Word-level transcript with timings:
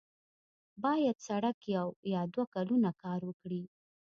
باید 0.83 1.17
سړک 1.27 1.57
یو 1.75 1.87
یا 2.13 2.21
دوه 2.33 2.45
کلونه 2.53 2.89
کار 3.01 3.19
ورکړي. 3.25 3.63